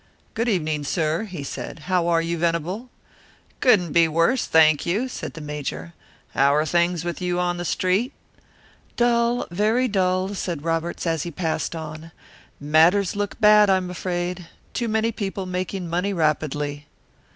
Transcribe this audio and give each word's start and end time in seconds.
"Good 0.33 0.49
evening, 0.49 0.83
sir," 0.83 1.25
he 1.25 1.43
said. 1.43 1.81
"How 1.85 2.07
are 2.07 2.23
you, 2.23 2.35
Venable?" 2.39 2.89
"Couldn't 3.59 3.91
be 3.91 4.07
worse, 4.07 4.47
thank 4.47 4.83
you," 4.83 5.07
said 5.07 5.35
the 5.35 5.41
Major. 5.45 5.93
"How 6.33 6.55
are 6.55 6.65
things 6.65 7.05
with 7.05 7.21
you 7.21 7.39
on 7.39 7.57
the 7.57 7.65
Street?" 7.65 8.11
"Dull, 8.97 9.45
very 9.51 9.87
dull," 9.87 10.33
said 10.33 10.63
Roberts, 10.63 11.05
as 11.05 11.21
he 11.21 11.29
passed 11.29 11.75
on. 11.75 12.11
"Matters 12.59 13.15
look 13.15 13.39
bad, 13.39 13.69
I'm 13.69 13.91
afraid. 13.91 14.47
Too 14.73 14.87
many 14.87 15.11
people 15.11 15.45
making 15.45 15.87
money 15.87 16.13
rapidly." 16.13 16.87